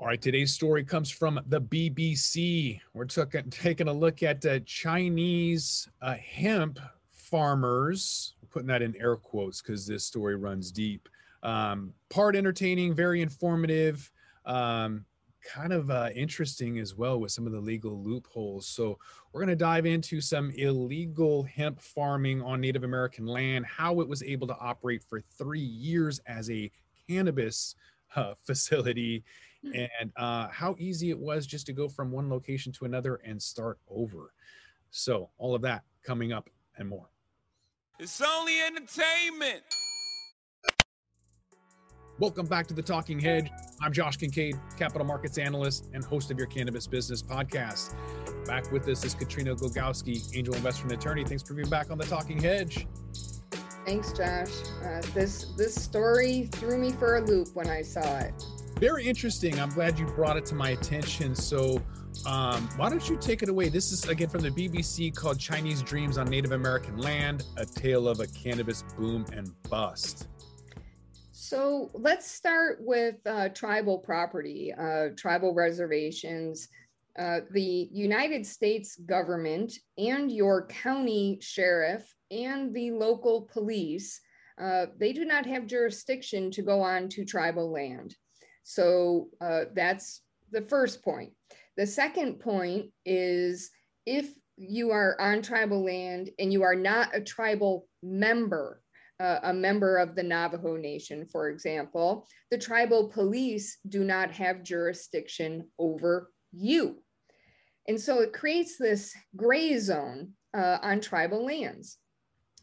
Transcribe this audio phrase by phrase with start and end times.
[0.00, 2.80] All right, today's story comes from the BBC.
[2.94, 6.78] We're took, taking a look at uh, Chinese uh, hemp
[7.10, 11.06] farmers, putting that in air quotes because this story runs deep.
[11.42, 14.10] Um, part entertaining, very informative,
[14.46, 15.04] um,
[15.46, 18.66] kind of uh, interesting as well with some of the legal loopholes.
[18.66, 18.96] So,
[19.34, 24.08] we're going to dive into some illegal hemp farming on Native American land, how it
[24.08, 26.70] was able to operate for three years as a
[27.06, 27.74] cannabis
[28.16, 29.24] uh, facility.
[29.62, 33.40] And uh, how easy it was just to go from one location to another and
[33.40, 34.32] start over.
[34.90, 37.10] So, all of that coming up and more.
[37.98, 39.62] It's only entertainment.
[42.18, 43.50] Welcome back to the Talking Hedge.
[43.80, 47.94] I'm Josh Kincaid, capital markets analyst and host of your cannabis business podcast.
[48.46, 51.24] Back with us is Katrina Glogowski, angel investor and attorney.
[51.24, 52.86] Thanks for being back on the Talking Hedge.
[53.86, 54.50] Thanks, Josh.
[54.84, 58.34] Uh, this this story threw me for a loop when I saw it
[58.80, 59.60] very interesting.
[59.60, 61.34] I'm glad you brought it to my attention.
[61.34, 61.82] So,
[62.24, 63.68] um, why don't you take it away?
[63.68, 68.08] This is again from the BBC called Chinese Dreams on Native American Land A Tale
[68.08, 70.28] of a Cannabis Boom and Bust.
[71.30, 76.66] So, let's start with uh, tribal property, uh, tribal reservations.
[77.18, 84.22] Uh, the United States government and your county sheriff and the local police,
[84.58, 88.16] uh, they do not have jurisdiction to go on to tribal land.
[88.62, 91.32] So uh, that's the first point.
[91.76, 93.70] The second point is
[94.06, 98.82] if you are on tribal land and you are not a tribal member,
[99.18, 104.62] uh, a member of the Navajo Nation, for example, the tribal police do not have
[104.62, 107.02] jurisdiction over you.
[107.88, 111.98] And so it creates this gray zone uh, on tribal lands.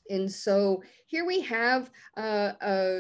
[0.09, 3.00] And so here we have uh, a,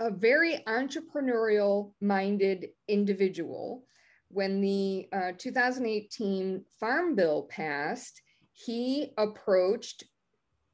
[0.00, 3.84] a very entrepreneurial minded individual.
[4.28, 10.04] When the uh, 2018 Farm Bill passed, he approached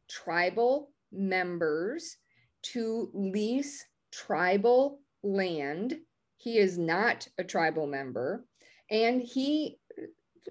[0.09, 2.17] tribal members
[2.63, 5.97] to lease tribal land.
[6.37, 8.45] He is not a tribal member.
[8.91, 9.79] And he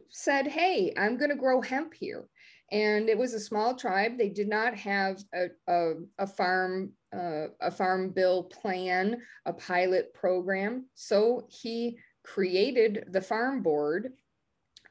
[0.10, 2.26] said, Hey, I'm going to grow hemp here.
[2.72, 4.18] And it was a small tribe.
[4.18, 10.14] They did not have a, a, a farm uh, a farm bill plan, a pilot
[10.14, 10.86] program.
[10.96, 14.14] So he created the farm board,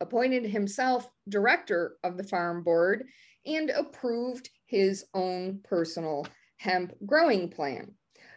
[0.01, 3.05] appointed himself director of the farm board,
[3.47, 6.27] and approved his own personal
[6.57, 7.93] hemp growing plan.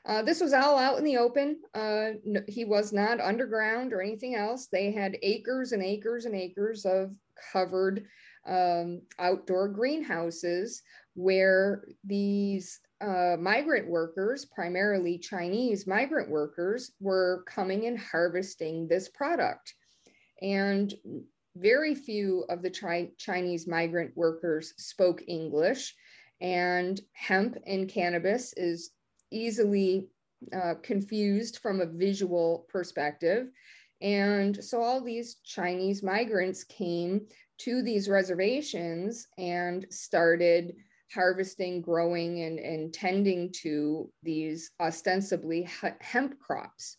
[0.06, 1.58] Uh, this was all out in the open.
[1.74, 4.68] Uh, no, he was not underground or anything else.
[4.68, 7.12] They had acres and acres and acres of
[7.52, 8.06] covered
[8.48, 10.82] um, outdoor greenhouses
[11.14, 19.74] where these uh, migrant workers, primarily Chinese migrant workers, were coming and harvesting this product.
[20.42, 20.94] And
[21.56, 25.96] very few of the chi- Chinese migrant workers spoke English,
[26.42, 28.92] and hemp and cannabis is
[29.32, 30.08] easily
[30.56, 33.48] uh, confused from a visual perspective.
[34.02, 37.26] And so all these Chinese migrants came
[37.60, 40.76] to these reservations and started
[41.14, 45.68] harvesting, growing, and, and tending to these ostensibly
[46.02, 46.98] hemp crops.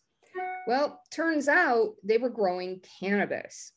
[0.66, 3.72] Well, turns out they were growing cannabis.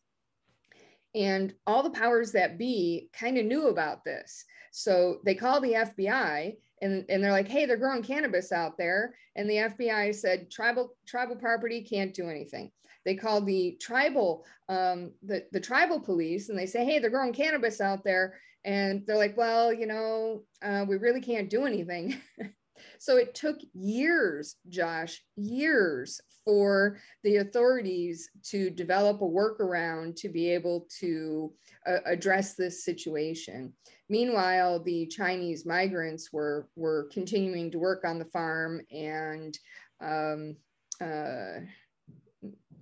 [1.13, 4.45] And all the powers that be kind of knew about this.
[4.71, 9.13] So they called the FBI and, and they're like, hey, they're growing cannabis out there.
[9.35, 12.71] And the FBI said, tribal, tribal property can't do anything.
[13.03, 17.33] They called the tribal, um, the, the tribal police and they say, hey, they're growing
[17.33, 18.35] cannabis out there.
[18.63, 22.21] And they're like, well, you know, uh, we really can't do anything.
[22.99, 30.49] so it took years, Josh, years for the authorities to develop a workaround to be
[30.49, 31.53] able to
[31.87, 33.73] uh, address this situation.
[34.09, 39.57] Meanwhile, the Chinese migrants were were continuing to work on the farm and
[40.01, 40.55] um,
[40.99, 41.61] uh,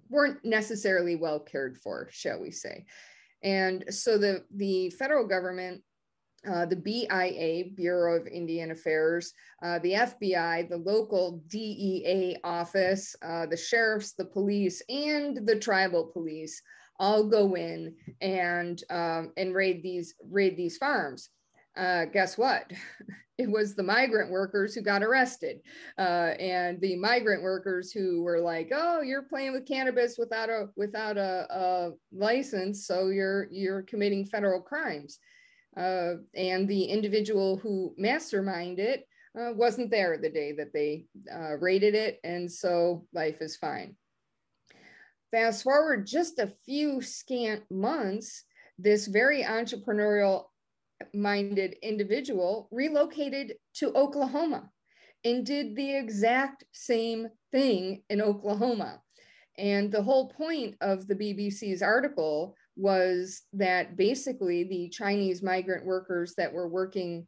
[0.09, 2.85] weren't necessarily well cared for, shall we say.
[3.43, 5.81] And so the, the federal government,
[6.49, 13.45] uh, the BIA, Bureau of Indian Affairs, uh, the FBI, the local DEA office, uh,
[13.45, 16.61] the sheriffs, the police, and the tribal police
[16.99, 21.29] all go in and um, and raid these raid these farms.
[21.79, 22.71] Uh, guess what?
[23.39, 25.61] it was the migrant workers who got arrested.
[25.97, 30.67] Uh, and the migrant workers who were like oh you're playing with cannabis without a
[30.75, 35.19] without a, a license so you're you're committing federal crimes.
[35.77, 39.07] Uh, and the individual who masterminded it
[39.39, 43.95] uh, wasn't there the day that they uh, raided it and so life is fine.
[45.31, 48.43] Fast forward just a few scant months,
[48.79, 50.45] this very entrepreneurial
[51.13, 54.69] minded individual relocated to Oklahoma
[55.23, 59.01] and did the exact same thing in Oklahoma.
[59.57, 66.33] And the whole point of the BBC's article was that basically the Chinese migrant workers
[66.37, 67.27] that were working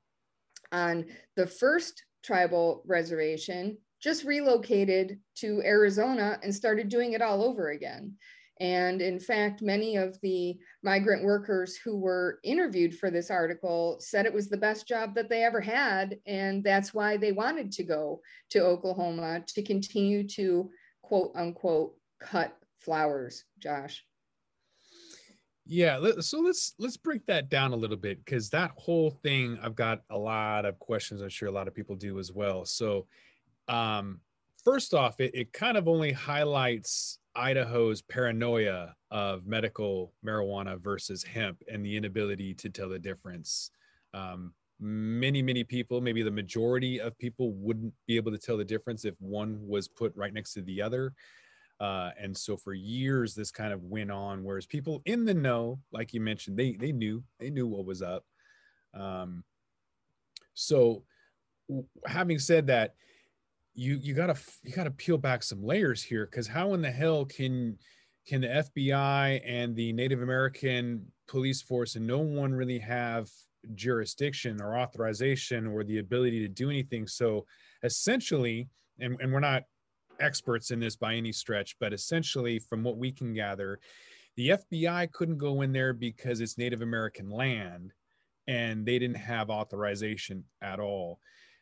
[0.72, 7.70] on the first tribal reservation just relocated to Arizona and started doing it all over
[7.70, 8.16] again.
[8.62, 14.28] And in fact, many of the migrant workers who were interviewed for this article said
[14.28, 16.19] it was the best job that they ever had.
[16.28, 18.22] And that's why they wanted to go
[18.52, 20.69] to Oklahoma to continue to
[21.02, 24.06] quote unquote cut flowers, Josh.
[25.66, 29.75] Yeah, so let's let's break that down a little bit because that whole thing I've
[29.75, 31.22] got a lot of questions.
[31.22, 32.66] I'm sure a lot of people do as well.
[32.66, 33.08] So,
[33.68, 34.19] um,
[34.63, 41.62] first off, it, it kind of only highlights Idaho's paranoia of medical marijuana versus hemp
[41.72, 43.72] and the inability to tell the difference.
[44.13, 48.66] Um, many, many people, maybe the majority of people, wouldn't be able to tell the
[48.66, 51.13] difference if one was put right next to the other.
[51.80, 54.44] Uh, and so for years, this kind of went on.
[54.44, 58.04] Whereas people in the know, like you mentioned, they they knew they knew what was
[58.04, 58.24] up.
[58.94, 59.44] Um,
[60.54, 61.04] so,
[62.06, 62.94] having said that,
[63.74, 67.26] you you gotta you gotta peel back some layers here because how in the hell
[67.26, 67.78] can
[68.28, 73.30] can the FBI and the Native American police force and no one really have
[73.74, 77.08] jurisdiction or authorization or the ability to do anything?
[77.08, 77.46] So
[77.84, 78.68] essentially,
[79.00, 79.64] and, and we're not
[80.20, 83.80] experts in this by any stretch, but essentially, from what we can gather,
[84.38, 87.94] the FBI couldn't go in there because it's Native American land
[88.48, 91.20] and they didn't have authorization at all.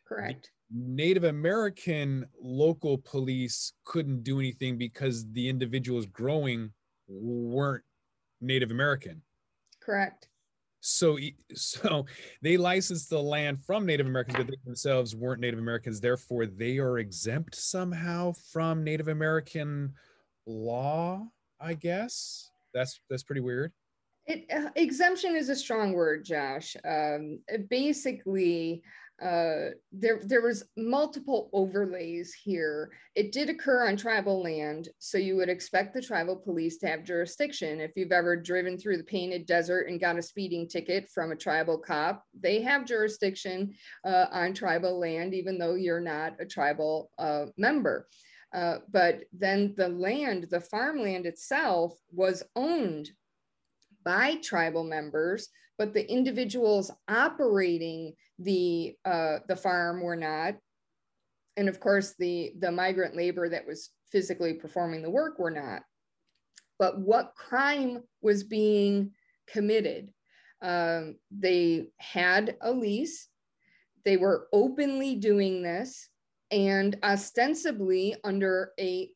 [0.09, 0.49] Correct.
[0.71, 6.71] Native American local police couldn't do anything because the individuals growing
[7.07, 7.83] weren't
[8.41, 9.21] Native American.
[9.79, 10.27] Correct.
[10.81, 11.17] So,
[11.53, 12.05] so
[12.41, 16.01] they licensed the land from Native Americans, but they themselves weren't Native Americans.
[16.01, 19.93] Therefore, they are exempt somehow from Native American
[20.47, 21.27] law.
[21.59, 23.73] I guess that's that's pretty weird.
[24.25, 26.77] It, uh, exemption is a strong word, Josh.
[26.87, 27.39] Um,
[27.69, 28.81] basically,
[29.21, 32.91] uh, there there was multiple overlays here.
[33.15, 37.03] It did occur on tribal land, so you would expect the tribal police to have
[37.03, 37.81] jurisdiction.
[37.81, 41.35] If you've ever driven through the painted desert and got a speeding ticket from a
[41.35, 43.73] tribal cop, they have jurisdiction
[44.05, 48.07] uh, on tribal land, even though you're not a tribal uh, member.
[48.53, 53.09] Uh, but then the land, the farmland itself, was owned
[54.03, 55.49] by tribal members,
[55.79, 60.55] but the individuals operating the uh, the farm were not,
[61.57, 65.81] and of course the the migrant labor that was physically performing the work were not.
[66.77, 69.11] But what crime was being
[69.47, 70.11] committed?
[70.61, 73.27] Um, they had a lease.
[74.03, 76.09] They were openly doing this,
[76.51, 79.09] and ostensibly under a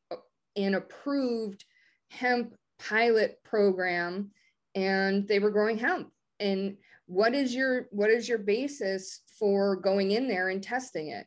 [0.56, 1.66] an approved
[2.10, 4.32] hemp pilot program,
[4.76, 6.13] and they were growing hemp.
[6.40, 11.26] And what is your what is your basis for going in there and testing it?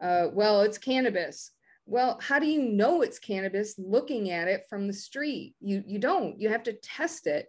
[0.00, 1.52] Uh, well it's cannabis.
[1.86, 5.54] Well how do you know it's cannabis looking at it from the street?
[5.60, 6.40] You you don't.
[6.40, 7.46] You have to test it.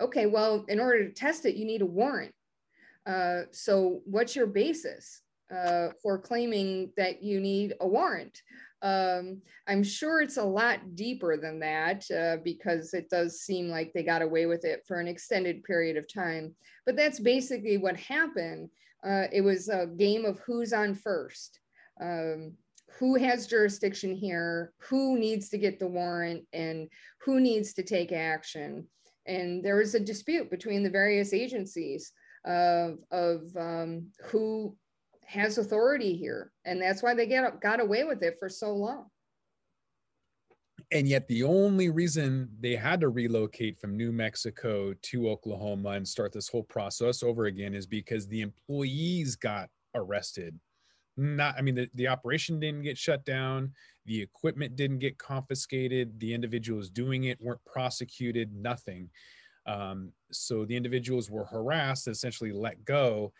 [0.00, 2.34] Okay well in order to test it you need a warrant.
[3.06, 5.22] Uh, so what's your basis
[5.54, 8.40] uh, for claiming that you need a warrant
[8.82, 13.92] um, I'm sure it's a lot deeper than that uh, because it does seem like
[13.92, 16.54] they got away with it for an extended period of time.
[16.84, 18.68] But that's basically what happened.
[19.06, 21.60] Uh, it was a game of who's on first.
[22.00, 22.54] Um,
[22.98, 26.88] who has jurisdiction here, who needs to get the warrant, and
[27.22, 28.86] who needs to take action.
[29.26, 32.12] And there was a dispute between the various agencies
[32.44, 34.76] of, of um, who
[35.26, 39.06] has authority here, and that's why they get got away with it for so long.
[40.92, 46.06] And yet, the only reason they had to relocate from New Mexico to Oklahoma and
[46.06, 50.58] start this whole process over again is because the employees got arrested.
[51.16, 53.72] Not, I mean, the, the operation didn't get shut down,
[54.04, 59.10] the equipment didn't get confiscated, the individuals doing it weren't prosecuted, nothing.
[59.66, 63.32] Um, so the individuals were harassed, essentially let go,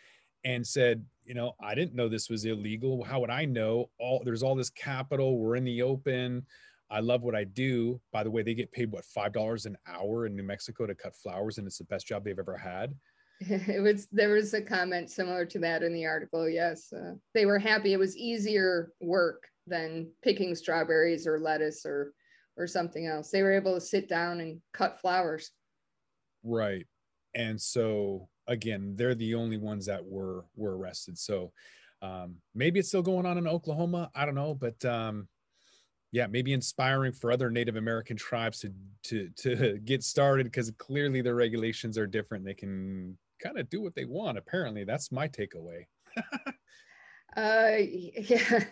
[0.45, 3.03] and said, you know, I didn't know this was illegal.
[3.03, 3.91] How would I know?
[3.99, 5.39] All there's all this capital.
[5.39, 6.45] We're in the open.
[6.91, 8.01] I love what I do.
[8.13, 10.95] By the way, they get paid what five dollars an hour in New Mexico to
[10.95, 12.95] cut flowers, and it's the best job they've ever had.
[13.41, 16.49] It was there was a comment similar to that in the article.
[16.49, 17.93] Yes, uh, they were happy.
[17.93, 22.13] It was easier work than picking strawberries or lettuce or
[22.57, 23.31] or something else.
[23.31, 25.51] They were able to sit down and cut flowers.
[26.45, 26.87] Right.
[27.35, 31.19] And so again, they're the only ones that were were arrested.
[31.19, 31.53] So
[32.03, 34.11] um, maybe it's still going on in Oklahoma.
[34.15, 35.29] I don't know, but um,
[36.13, 38.73] yeah, maybe inspiring for other Native American tribes to
[39.05, 42.45] to to get started because clearly their regulations are different.
[42.45, 44.39] They can kind of do what they want.
[44.39, 45.87] Apparently, that's my takeaway.
[47.37, 48.65] uh, yeah,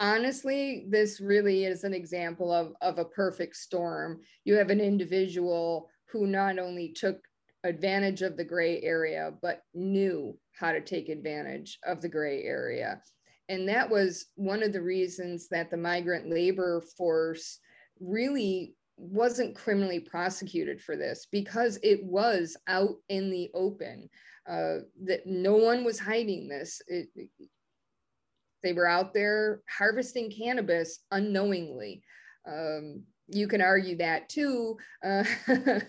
[0.00, 4.20] honestly, this really is an example of of a perfect storm.
[4.44, 7.24] You have an individual who not only took
[7.64, 13.00] advantage of the gray area, but knew how to take advantage of the gray area.
[13.48, 17.58] And that was one of the reasons that the migrant labor force
[18.00, 24.08] really wasn't criminally prosecuted for this because it was out in the open.
[24.48, 26.82] Uh, that no one was hiding this.
[26.86, 27.08] It,
[28.62, 32.02] they were out there harvesting cannabis unknowingly.
[32.46, 35.24] Um, you can argue that too, uh,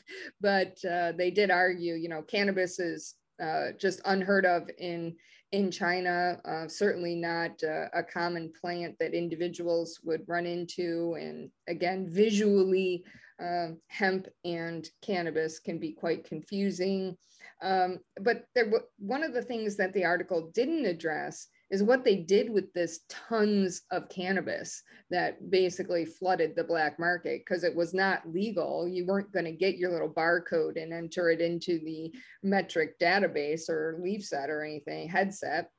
[0.41, 5.15] but uh, they did argue, you know, cannabis is uh, just unheard of in
[5.51, 6.39] in China.
[6.45, 11.15] Uh, certainly not uh, a common plant that individuals would run into.
[11.19, 13.03] And again, visually,
[13.39, 17.15] um, hemp and cannabis can be quite confusing.
[17.61, 22.15] Um, but there, one of the things that the article didn't address is what they
[22.15, 27.93] did with this tons of cannabis that basically flooded the black market because it was
[27.93, 28.87] not legal.
[28.87, 32.13] You weren't going to get your little barcode and enter it into the
[32.45, 35.69] Metrc database or leaf set or anything, headset.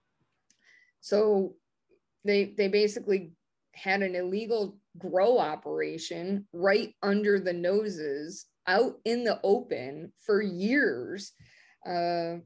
[1.01, 1.55] So
[2.27, 3.33] they they basically
[3.75, 11.33] had an illegal grow operation right under the noses out in the open for years.
[11.87, 12.37] Uh,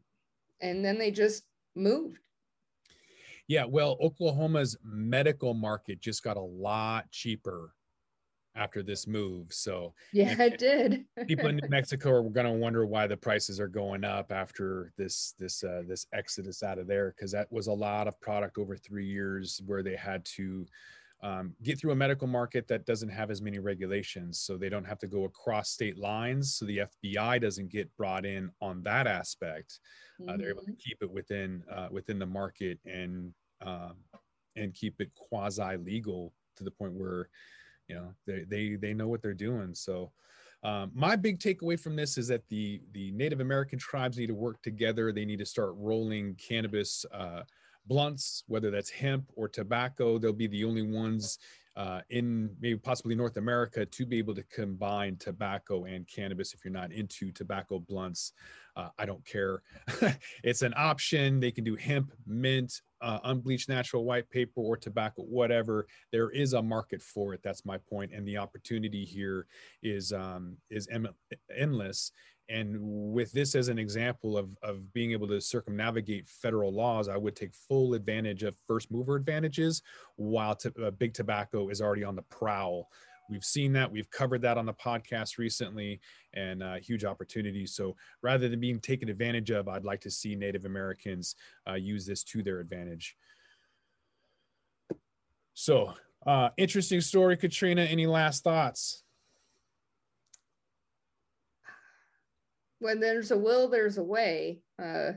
[0.63, 1.43] and then they just
[1.75, 2.21] moved
[3.51, 7.75] yeah, well, Oklahoma's medical market just got a lot cheaper
[8.55, 9.53] after this move.
[9.53, 11.05] So yeah, it did.
[11.27, 14.93] people in New Mexico are going to wonder why the prices are going up after
[14.97, 18.57] this this uh, this exodus out of there because that was a lot of product
[18.57, 20.65] over three years where they had to
[21.23, 24.87] um, get through a medical market that doesn't have as many regulations, so they don't
[24.87, 26.55] have to go across state lines.
[26.55, 29.81] So the FBI doesn't get brought in on that aspect.
[30.27, 30.89] Uh, they're able to mm-hmm.
[30.89, 33.97] keep it within uh, within the market and um,
[34.57, 37.29] and keep it quasi legal to the point where
[37.87, 39.75] you know they they they know what they're doing.
[39.75, 40.13] So.
[40.63, 44.35] Um, my big takeaway from this is that the the Native American tribes need to
[44.35, 45.11] work together.
[45.11, 47.45] They need to start rolling cannabis uh,
[47.91, 50.17] blunts, whether that's hemp or tobacco.
[50.17, 51.39] They'll be the only ones
[51.77, 56.65] uh, in maybe possibly North America to be able to combine tobacco and cannabis if
[56.65, 58.33] you're not into tobacco blunts.
[58.77, 59.63] Uh, I don't care.
[60.45, 61.41] it's an option.
[61.41, 65.87] They can do hemp, mint, uh, unbleached natural white paper, or tobacco, whatever.
[66.13, 67.41] There is a market for it.
[67.43, 69.47] That's my point, and the opportunity here
[69.83, 71.09] is um, is em-
[71.57, 72.13] endless.
[72.51, 77.17] And with this as an example of, of being able to circumnavigate federal laws, I
[77.17, 79.83] would take full advantage of first mover advantages
[80.17, 82.89] while t- uh, big tobacco is already on the prowl.
[83.31, 83.91] We've seen that.
[83.91, 86.01] We've covered that on the podcast recently
[86.35, 90.37] and uh, huge opportunities so rather than being taken advantage of i'd like to see
[90.37, 91.35] native americans
[91.69, 93.17] uh, use this to their advantage.
[95.55, 95.95] So
[96.27, 97.83] uh, interesting story katrina.
[97.83, 99.05] Any last thoughts
[102.81, 105.13] when there's a will there's a way uh,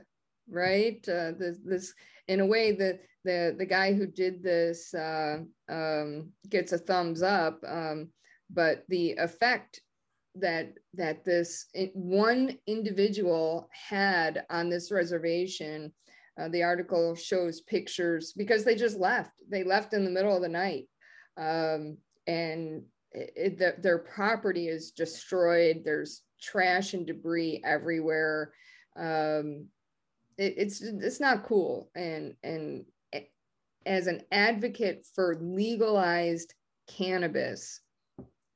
[0.50, 1.00] right?
[1.08, 1.94] Uh, this, this
[2.28, 5.38] in a way the the the guy who did this uh,
[5.70, 8.10] um, gets a thumbs up um,
[8.50, 9.82] but the effect
[10.36, 15.92] that that this one individual had on this reservation
[16.40, 19.32] uh, the article shows pictures because they just left.
[19.50, 20.88] They left in the middle of the night
[21.38, 25.84] um, and it, it, the, their property is destroyed.
[25.86, 28.54] There's trash and debris everywhere.
[28.96, 29.68] Um,
[30.38, 31.90] it, it's it's not cool.
[31.96, 32.86] And and
[33.86, 36.54] as an advocate for legalized
[36.88, 37.82] cannabis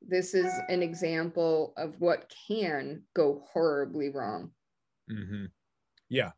[0.07, 4.51] this is an example of what can go horribly wrong.
[5.11, 5.45] Mm-hmm.
[6.09, 6.31] yeah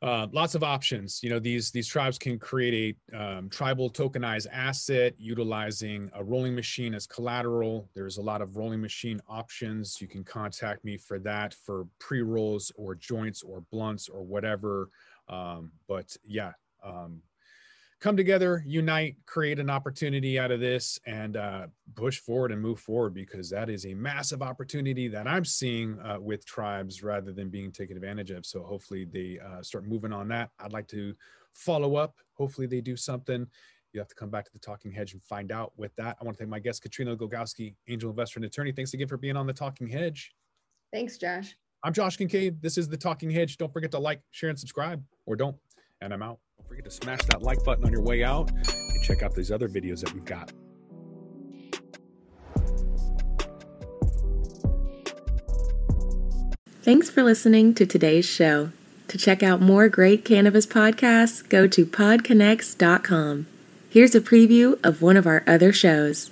[0.00, 1.20] uh, lots of options.
[1.22, 6.54] You know, these these tribes can create a um, tribal tokenized asset utilizing a rolling
[6.54, 7.88] machine as collateral.
[7.94, 10.00] There's a lot of rolling machine options.
[10.00, 14.88] You can contact me for that for pre rolls or joints or blunts or whatever.
[15.28, 16.52] Um, but yeah,
[16.84, 17.20] um,
[18.00, 22.78] come together, unite, create an opportunity out of this, and uh, push forward and move
[22.78, 27.48] forward because that is a massive opportunity that I'm seeing uh, with tribes rather than
[27.48, 28.46] being taken advantage of.
[28.46, 30.50] So hopefully they uh, start moving on that.
[30.60, 31.14] I'd like to
[31.54, 32.14] follow up.
[32.34, 33.46] Hopefully they do something.
[33.92, 35.72] You have to come back to the Talking Hedge and find out.
[35.76, 38.70] With that, I want to thank my guest, Katrina Gogowski, angel investor and attorney.
[38.70, 40.32] Thanks again for being on the Talking Hedge.
[40.92, 41.56] Thanks, Josh.
[41.82, 42.60] I'm Josh Kincaid.
[42.62, 43.56] This is the Talking Hedge.
[43.56, 45.56] Don't forget to like, share, and subscribe, or don't.
[46.00, 46.38] And I'm out.
[46.68, 49.50] Don't forget to smash that like button on your way out and check out these
[49.50, 50.52] other videos that we've got.
[56.82, 58.70] Thanks for listening to today's show.
[59.08, 63.46] To check out more great cannabis podcasts, go to podconnects.com.
[63.88, 66.30] Here's a preview of one of our other shows.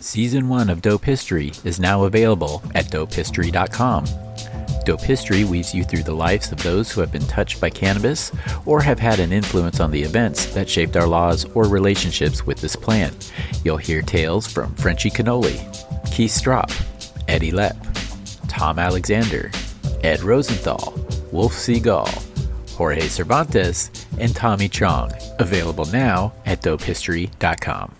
[0.00, 4.06] Season 1 of Dope History is now available at dopehistory.com.
[4.90, 8.32] Dope History weaves you through the lives of those who have been touched by cannabis
[8.66, 12.60] or have had an influence on the events that shaped our laws or relationships with
[12.60, 13.32] this plant.
[13.64, 15.60] You'll hear tales from Frenchy Cannoli,
[16.10, 16.72] Keith Stroup,
[17.28, 17.78] Eddie Lepp,
[18.48, 19.52] Tom Alexander,
[20.02, 20.92] Ed Rosenthal,
[21.30, 22.10] Wolf Seagal,
[22.70, 25.12] Jorge Cervantes, and Tommy Chong.
[25.38, 27.94] Available now at dopehistory.com.